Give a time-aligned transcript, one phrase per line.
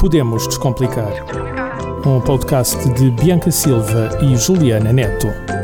[0.00, 1.12] Podemos Descomplicar.
[2.06, 5.59] Um podcast de Bianca Silva e Juliana Neto.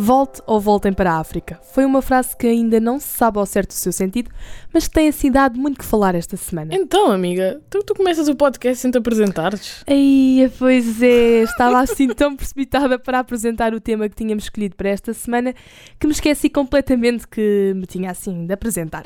[0.00, 1.60] Volte ou voltem para a África.
[1.74, 4.30] Foi uma frase que ainda não se sabe ao certo o seu sentido,
[4.72, 6.74] mas que tem assim dado muito que falar esta semana.
[6.74, 9.84] Então, amiga, tu, tu começas o podcast sem te apresentares?
[9.86, 14.88] Ai, pois é, estava assim tão precipitada para apresentar o tema que tínhamos escolhido para
[14.88, 15.54] esta semana
[15.98, 19.04] que me esqueci completamente que me tinha assim de apresentar.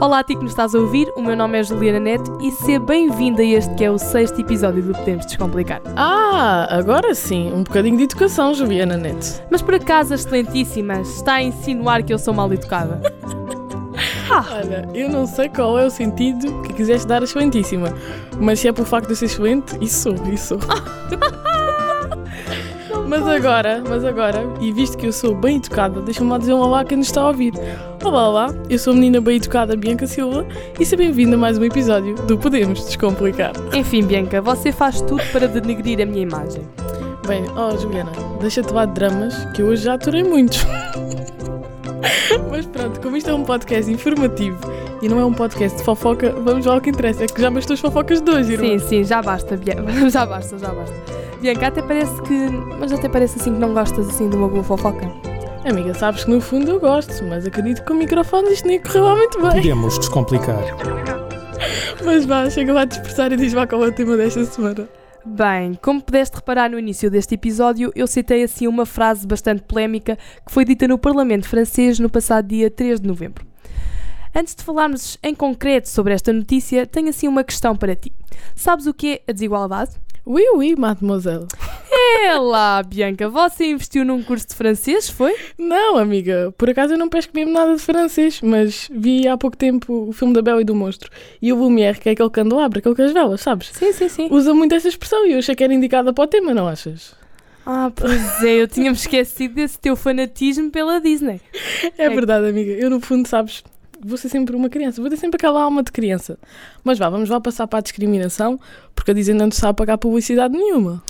[0.00, 2.50] Olá a ti que nos estás a ouvir, o meu nome é Juliana Neto e
[2.50, 5.80] seja bem-vinda a este que é o sexto episódio do Podemos Descomplicar.
[5.94, 9.44] Ah, agora sim, um bocadinho de educação, Juliana Neto.
[9.48, 13.00] Mas por acaso, excelentíssima, está a insinuar que eu sou mal educada?
[14.30, 17.94] Olha, eu não sei qual é o sentido que quiseste dar a excelentíssima,
[18.40, 20.58] mas se é por facto de ser excelente, isso sou, isso sou.
[23.06, 26.58] Mas agora, mas agora, e visto que eu sou bem educada, deixa-me lá dizer um
[26.58, 27.52] olá a quem nos está a ouvir.
[28.02, 30.46] Olá, olá, eu sou a menina bem educada Bianca Silva
[30.80, 33.52] e seja bem-vinda a mais um episódio do Podemos Descomplicar.
[33.72, 36.62] Enfim, Bianca, você faz tudo para denegrir a minha imagem.
[37.26, 40.62] Bem, ó Juliana, deixa-te lá de dramas, que eu hoje já aturei muitos.
[42.50, 44.58] Mas pronto, como isto é um podcast informativo
[45.00, 47.74] e não é um podcast de fofoca, vamos ao que interessa, é que já bastou
[47.74, 48.78] as fofocas de hoje, irmã.
[48.78, 49.90] Sim, sim, já basta, Bianca.
[50.10, 50.94] Já basta, já basta.
[51.40, 52.48] Bianca, até parece que.
[52.78, 55.10] Mas até parece assim que não gostas assim de uma boa fofoca.
[55.68, 58.80] Amiga, sabes que no fundo eu gosto, mas acredito que com o microfone isto nem
[58.80, 59.50] correu lá muito bem.
[59.50, 60.62] Podemos Descomplicar.
[62.04, 64.44] Mas vá, chega lá a te expressar e diz lá qual é o tema desta
[64.44, 64.86] semana.
[65.26, 70.18] Bem, como pudeste reparar no início deste episódio, eu citei assim uma frase bastante polémica
[70.46, 73.46] que foi dita no Parlamento francês no passado dia 3 de novembro.
[74.34, 78.12] Antes de falarmos em concreto sobre esta notícia, tenho assim uma questão para ti.
[78.54, 79.92] Sabes o que é a desigualdade?
[80.26, 81.46] Oui, oui, mademoiselle.
[82.26, 85.34] É lá, Bianca, você investiu num curso de francês, foi?
[85.58, 89.56] Não, amiga, por acaso eu não pesco mesmo nada de francês, mas vi há pouco
[89.56, 91.10] tempo o filme da Bela e do Monstro
[91.40, 93.70] e o Lumière, que é aquele candelabro, aquele com as velas, sabes?
[93.72, 94.28] Sim, sim, sim.
[94.30, 97.14] Usa muito essa expressão e eu achei que era indicada para o tema, não achas?
[97.66, 101.40] Ah, pois é, eu tinha-me esquecido desse teu fanatismo pela Disney.
[101.96, 102.72] É verdade, amiga.
[102.72, 103.64] Eu, no fundo, sabes,
[104.04, 106.38] vou ser sempre uma criança, vou ter sempre aquela alma de criança.
[106.82, 108.60] Mas vá, vamos lá passar para a discriminação,
[108.94, 111.02] porque a Disney não sabe pagar publicidade nenhuma.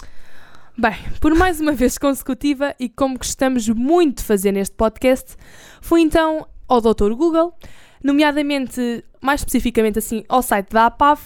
[0.76, 5.36] Bem, por mais uma vez consecutiva e como gostamos muito de fazer neste podcast,
[5.80, 7.12] fui então ao Dr.
[7.14, 7.54] Google,
[8.02, 11.20] nomeadamente, mais especificamente assim, ao site da APAV,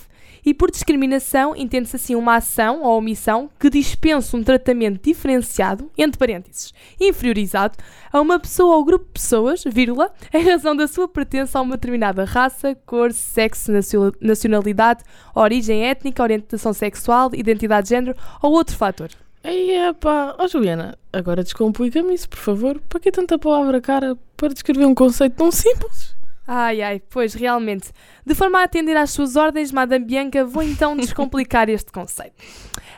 [0.45, 6.19] e por discriminação entende-se assim uma ação ou omissão que dispensa um tratamento diferenciado, entre
[6.19, 7.79] parênteses, inferiorizado,
[8.13, 11.77] a uma pessoa ou grupo de pessoas, vírgula, em razão da sua pertença a uma
[11.77, 15.03] determinada raça, cor, sexo, nacio- nacionalidade,
[15.35, 19.09] origem étnica, orientação sexual, identidade de género ou outro fator.
[19.49, 22.79] Aí é pá, ó Juliana, agora descomplica-me isso, por favor.
[22.87, 26.15] Para que tanta palavra cara para descrever um conceito tão simples?
[26.47, 27.91] Ai, ai, pois realmente.
[28.27, 32.35] De forma a atender às suas ordens, Madame Bianca, vou então descomplicar este conceito.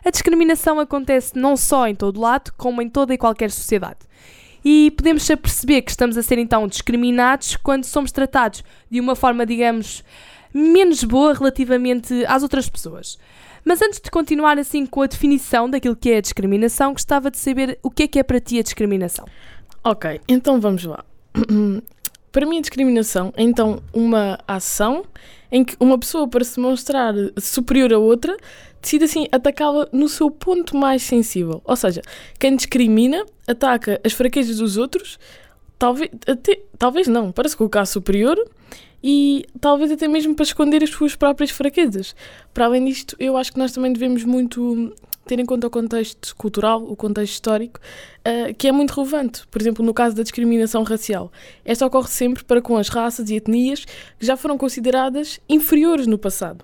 [0.05, 4.01] A discriminação acontece não só em todo lado, como em toda e qualquer sociedade.
[4.65, 9.47] E podemos perceber que estamos a ser então discriminados quando somos tratados de uma forma,
[9.47, 10.03] digamos,
[10.53, 13.19] menos boa relativamente às outras pessoas.
[13.65, 17.39] Mas antes de continuar assim com a definição daquilo que é a discriminação, gostava de
[17.39, 19.27] saber o que é que é para ti a discriminação.
[19.85, 21.05] Ok, então vamos lá.
[22.33, 25.05] Para mim, a discriminação é então uma ação
[25.51, 28.37] em que uma pessoa, para se mostrar superior a outra,
[28.81, 31.61] decide assim atacá-la no seu ponto mais sensível.
[31.65, 32.01] Ou seja,
[32.39, 35.19] quem discrimina ataca as fraquezas dos outros,
[35.81, 38.39] talvez, até, talvez não, para se colocar superior
[39.03, 42.15] e talvez até mesmo para esconder as suas próprias fraquezas.
[42.53, 46.37] Para além disto, eu acho que nós também devemos muito ter em conta o contexto
[46.37, 47.81] cultural, o contexto histórico,
[48.21, 49.47] uh, que é muito relevante.
[49.49, 51.33] Por exemplo, no caso da discriminação racial.
[51.65, 53.87] Esta ocorre sempre para com as raças e etnias
[54.19, 56.63] que já foram consideradas inferiores no passado.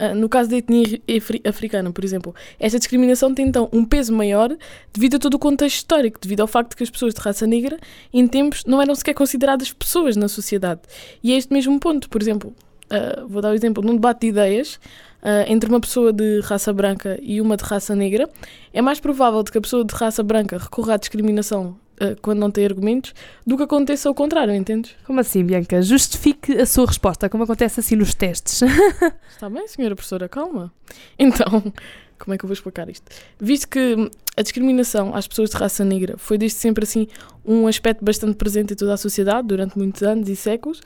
[0.00, 4.12] Uh, no caso da etnia afri- africana, por exemplo, esta discriminação tem então um peso
[4.12, 4.56] maior
[4.92, 7.48] devido a todo o contexto histórico, devido ao facto de que as pessoas de raça
[7.48, 7.76] negra,
[8.12, 10.82] em tempos, não eram sequer consideradas pessoas na sociedade.
[11.20, 12.54] E é este mesmo ponto, por exemplo,
[12.92, 14.76] uh, vou dar o exemplo, num debate de ideias,
[15.22, 18.28] uh, entre uma pessoa de raça branca e uma de raça negra,
[18.72, 21.76] é mais provável de que a pessoa de raça branca recorra à discriminação
[22.22, 23.14] quando não tem argumentos
[23.46, 24.94] do que aconteça ao contrário, entendes?
[25.04, 25.82] Como assim, Bianca?
[25.82, 28.62] Justifique a sua resposta, como acontece assim nos testes.
[29.30, 30.72] Está bem, senhora professora, calma.
[31.18, 31.72] Então,
[32.18, 33.10] como é que eu vou explicar isto?
[33.38, 37.08] Visto que a discriminação às pessoas de raça negra foi desde sempre assim
[37.44, 40.80] um aspecto bastante presente em toda a sociedade durante muitos anos e séculos,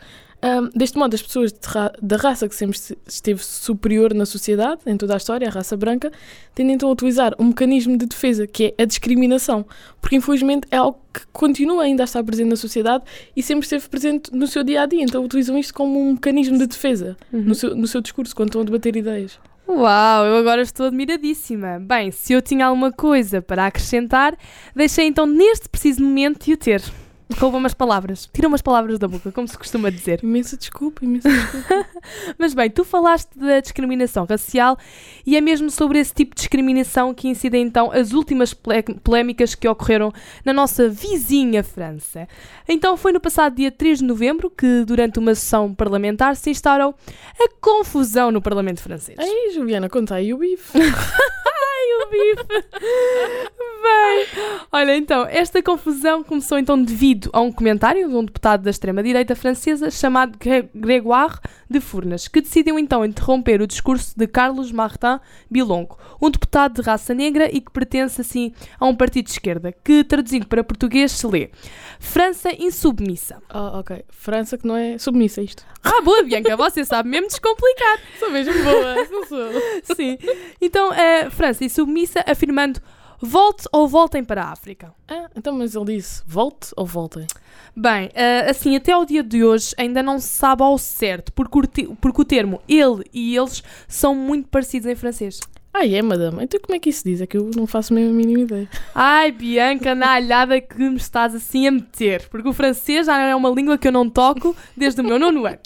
[0.45, 4.81] Ahm, deste modo, as pessoas ra- da raça que sempre se- esteve superior na sociedade,
[4.87, 6.11] em toda a história, a raça branca,
[6.53, 9.65] tendem então a utilizar um mecanismo de defesa, que é a discriminação.
[10.01, 13.05] Porque, infelizmente, é algo que continua ainda a estar presente na sociedade
[13.37, 15.03] e sempre esteve presente no seu dia a dia.
[15.05, 17.43] Então, utilizam isto como um mecanismo de defesa Uhum.
[17.43, 19.39] no, seu, no seu discurso, quando estão a debater ideias.
[19.69, 21.79] Uau, eu agora estou admiradíssima.
[21.79, 24.37] Bem, se eu tinha alguma coisa para acrescentar,
[24.75, 26.83] deixei então neste preciso momento de o ter.
[27.33, 28.29] Rouba umas palavras.
[28.33, 30.21] Tira umas palavras da boca, como se costuma dizer.
[30.23, 31.87] Imensa desculpa, imensa desculpa.
[32.39, 34.79] Mas bem, tu falaste da discriminação racial
[35.27, 39.69] e é mesmo sobre esse tipo de discriminação que incidem então as últimas polémicas que
[39.69, 40.13] ocorreram
[40.45, 42.29] na nossa vizinha França.
[42.69, 46.95] Então foi no passado dia 3 de novembro que, durante uma sessão parlamentar, se instaurou
[47.39, 49.19] a confusão no Parlamento francês.
[49.19, 50.79] Ei, Juliana, conta aí o bife.
[50.79, 53.53] Ai, o bife!
[53.83, 54.27] Bem,
[54.71, 59.35] olha, então, esta confusão começou então devido a um comentário de um deputado da extrema-direita
[59.35, 60.39] francesa chamado
[60.73, 65.19] Grégoire de Furnas, que decidiu então interromper o discurso de Carlos Martin
[65.51, 69.73] Bilongo, um deputado de raça negra e que pertence assim a um partido de esquerda,
[69.73, 71.51] que traduzindo para português se lê
[71.99, 73.43] França insubmissa.
[73.49, 74.05] Ah, ok.
[74.11, 75.65] França que não é submissa isto.
[75.83, 77.99] Ah, boa, Bianca, você sabe mesmo descomplicar.
[78.21, 79.49] Sou mesmo boa, não sou.
[79.97, 80.19] Sim.
[80.61, 82.81] Então, a França insubmissa afirmando
[83.23, 84.93] volte ou voltem para a África.
[85.09, 87.27] Ah, então, mas ele disse volte ou voltem?
[87.75, 91.59] Bem, eh, assim, até ao dia de hoje ainda não se sabe ao certo, porque
[91.59, 95.41] o, te- porque o termo ele e eles são muito parecidos em francês.
[95.75, 96.45] Ah, é, madame.
[96.45, 97.23] Então como é que isso diz?
[97.23, 98.69] É que eu não faço mesmo a mínima ideia.
[98.95, 103.35] Ai, Bianca, na alhada que me estás assim a meter, porque o francês já é
[103.35, 105.59] uma língua que eu não toco desde o meu nono ano.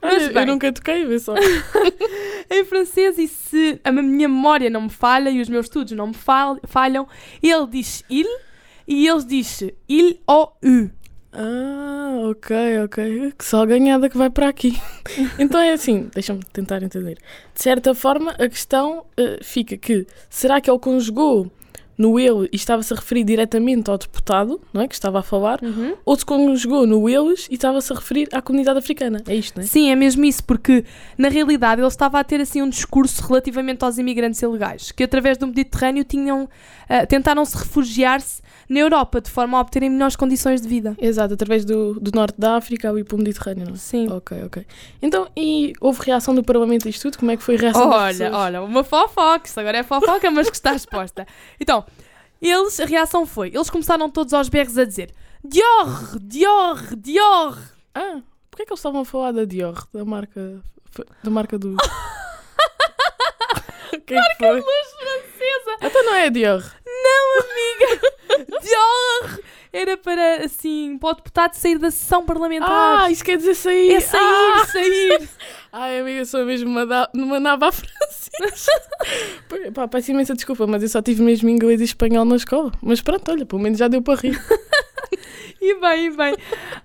[0.00, 0.42] Mas Olha, bem.
[0.42, 1.34] eu nunca toquei, vê só.
[2.50, 6.08] Em francês, e se a minha memória não me falha e os meus estudos não
[6.08, 7.06] me fal- falham,
[7.42, 8.26] ele diz il
[8.86, 10.90] e eles dizem il ou u.
[11.30, 13.32] Ah, ok, ok.
[13.38, 14.80] Que só ganhada que vai para aqui.
[15.38, 17.18] então é assim, deixa-me tentar entender.
[17.54, 21.50] De certa forma, a questão eh, fica que será que ele conjugou
[21.98, 24.88] no ele e estava-se a referir diretamente ao deputado, não é?
[24.88, 25.60] Que estava a falar,
[26.04, 29.20] ou se conjugou no eles e estava-se a referir à comunidade africana?
[29.26, 29.66] É isto, não é?
[29.66, 30.84] Sim, é mesmo isso, porque
[31.18, 35.36] na realidade ele estava a ter assim um discurso relativamente aos imigrantes ilegais, que através
[35.36, 36.48] do Mediterrâneo tinham,
[36.88, 40.94] ah, tentaram se refugiar-se na Europa de forma a obterem melhores condições de vida.
[41.00, 43.76] Exato, através do, do norte da África ao ir para o Mediterrâneo, não é?
[43.76, 44.08] Sim.
[44.10, 44.66] Ok, ok.
[45.00, 47.18] Então, e houve reação do Parlamento a isto tudo?
[47.18, 50.50] Como é que foi a reação Olha, olha, uma fofoca, isto agora é fofoca, mas
[50.50, 51.26] que está exposta.
[51.58, 51.84] Então,
[52.40, 55.12] eles, a reação foi, eles começaram todos aos berros a dizer
[55.44, 57.58] Dior, Dior, Dior.
[57.94, 58.20] Ah,
[58.50, 60.60] porquê é que eles estavam a falar da Dior, da marca,
[61.22, 61.76] da marca do...
[64.06, 64.56] Quem marca foi?
[64.56, 65.76] Luz francesa.
[65.82, 66.62] Então não é a Dior.
[66.86, 68.00] Não, amiga.
[68.62, 69.40] Dior.
[69.70, 73.00] Era para, assim, para o deputado sair da sessão parlamentar.
[73.02, 73.92] Ah, isso quer dizer sair.
[73.92, 74.66] é sair, Ah!
[74.66, 75.28] sair.
[75.72, 77.97] Ai, amiga, sou mesmo uma, da- uma nava francês.
[77.97, 77.97] Pá,
[79.74, 82.72] Pá, peço imensa desculpa, mas eu só tive mesmo inglês e espanhol na escola.
[82.82, 84.38] Mas pronto, olha, pelo menos já deu para rir.
[85.60, 86.36] E bem, e bem.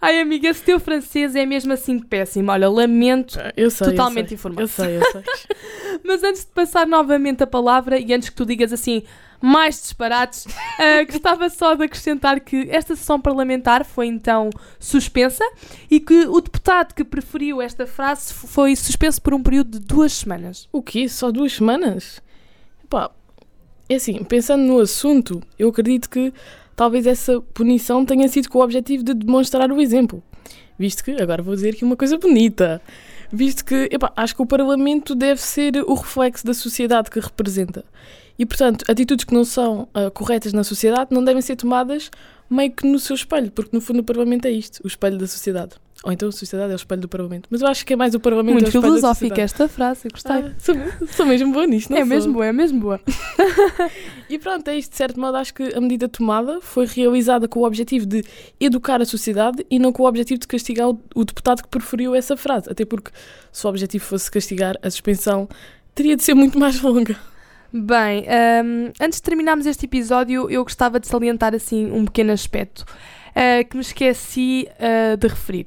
[0.01, 2.51] Ai, amiga, esse teu francês é mesmo assim péssimo.
[2.51, 3.39] Olha, lamento.
[3.39, 3.89] Ah, Eu sei.
[3.91, 4.35] Totalmente eu sei.
[4.35, 4.61] informado.
[4.61, 5.21] Eu sei, eu sei.
[6.03, 9.03] Mas antes de passar novamente a palavra e antes que tu digas assim
[9.44, 10.48] mais disparates,
[10.80, 14.50] ah, gostava só de acrescentar que esta sessão parlamentar foi então
[14.80, 15.44] suspensa
[15.92, 20.13] e que o deputado que preferiu esta frase foi suspenso por um período de duas
[20.13, 20.69] semanas.
[20.72, 21.10] O quê?
[21.10, 22.22] Só duas semanas?
[22.90, 23.12] Pá,
[23.90, 26.34] é assim, pensando no assunto, eu acredito que
[26.74, 30.24] talvez essa punição tenha sido com o objetivo de demonstrar o exemplo.
[30.80, 32.81] Visto que, agora vou dizer aqui uma coisa bonita,
[33.30, 37.84] visto que, epá, acho que o Parlamento deve ser o reflexo da sociedade que representa.
[38.38, 42.10] E, portanto, atitudes que não são ah, corretas na sociedade não devem ser tomadas
[42.50, 45.28] meio que no seu espelho, porque no fundo o Parlamento é isto, o espelho da
[45.28, 45.74] sociedade.
[46.04, 47.48] Ou então a sociedade é o espelho do Parlamento.
[47.50, 50.10] Mas eu acho que é mais o Parlamento Muito é o espelho filosófica esta frase,
[50.12, 50.36] gostei.
[50.36, 50.75] Ah, sou,
[51.08, 52.10] sou mesmo boa nisto, não é sou?
[52.10, 53.00] mesmo boa, é mesmo boa.
[54.30, 54.92] E pronto, é isto.
[54.92, 58.24] De certo modo, acho que a medida tomada foi realizada com o objetivo de
[58.60, 62.16] educar a sociedade e não com o objetivo de castigar o, o deputado que preferiu
[62.16, 62.70] essa frase.
[62.70, 63.12] Até porque,
[63.52, 65.48] se o objetivo fosse castigar, a suspensão
[65.94, 67.16] teria de ser muito mais longa.
[67.75, 68.24] Bem,
[68.63, 72.86] hum, antes de terminarmos este episódio, eu gostava de salientar assim um pequeno aspecto
[73.36, 75.65] ah, que me esqueci ah, de referir.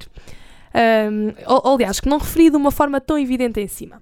[0.73, 4.01] Hum, ou- aliás, que não referi de uma forma tão evidente em cima.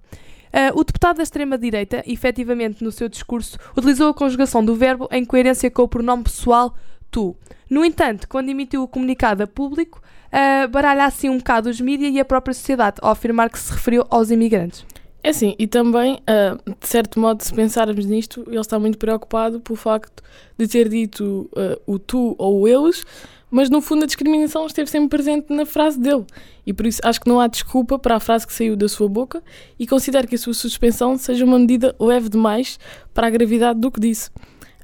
[0.53, 5.25] Ah, o deputado da extrema-direita, efetivamente no seu discurso, utilizou a conjugação do verbo em
[5.25, 6.75] coerência com o pronome pessoal
[7.09, 7.35] tu.
[7.67, 9.99] No entanto, quando emitiu o comunicado a público,
[10.31, 13.71] ah, baralha assim um bocado os mídias e a própria sociedade, ao afirmar que se
[13.73, 14.85] referiu aos imigrantes.
[15.25, 19.59] É assim, e também, uh, de certo modo, se pensarmos nisto, ele está muito preocupado
[19.59, 20.21] pelo facto
[20.55, 23.03] de ter dito uh, o tu ou o eles,
[23.49, 26.25] mas no fundo a discriminação esteve sempre presente na frase dele.
[26.63, 29.09] E por isso acho que não há desculpa para a frase que saiu da sua
[29.09, 29.41] boca
[29.79, 32.77] e considero que a sua suspensão seja uma medida leve demais
[33.11, 34.29] para a gravidade do que disse.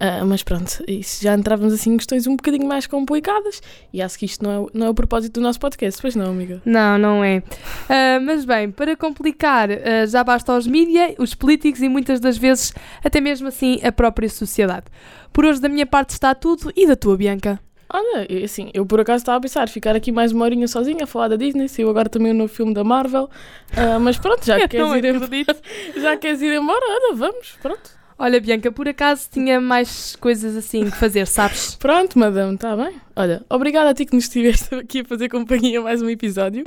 [0.01, 3.61] Uh, mas pronto, isso já entrávamos assim em questões um bocadinho mais complicadas
[3.93, 6.31] e acho que isto não é, não é o propósito do nosso podcast, pois não,
[6.31, 6.59] amiga?
[6.65, 7.37] Não, não é.
[7.37, 12.35] Uh, mas bem, para complicar, uh, já basta os mídias, os políticos e muitas das
[12.35, 14.85] vezes até mesmo assim a própria sociedade.
[15.31, 17.59] Por hoje da minha parte está tudo e da tua, Bianca?
[17.93, 21.07] Olha, assim, eu por acaso estava a pensar ficar aqui mais uma horinha sozinha a
[21.07, 23.29] falar da Disney, saiu agora também o novo filme da Marvel,
[23.99, 25.57] mas pronto, já queres, ir embora,
[26.01, 28.00] já queres ir embora, olha, vamos, pronto.
[28.23, 31.73] Olha, Bianca, por acaso tinha mais coisas assim que fazer, sabes?
[31.81, 32.93] Pronto, madame, está bem.
[33.15, 36.63] Olha, obrigada a ti que nos estiveste aqui a fazer companhia mais um episódio.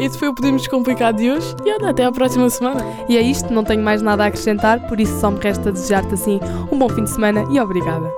[0.00, 2.84] Este foi o Podemos Descomplicar de hoje e olha, até à próxima semana.
[3.08, 6.14] E é isto, não tenho mais nada a acrescentar, por isso só me resta desejar-te
[6.14, 6.40] assim
[6.72, 8.10] um bom fim de semana e obrigada.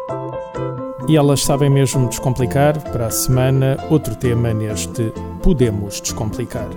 [1.06, 2.80] E elas sabem mesmo descomplicar.
[2.90, 6.68] Para a semana, outro tema neste Podemos Descomplicar.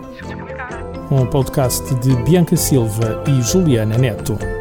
[1.10, 4.61] Um podcast de Bianca Silva e Juliana Neto.